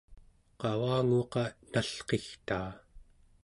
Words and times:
qavanguqa 0.59 1.43
nalqigtaa 1.71 2.69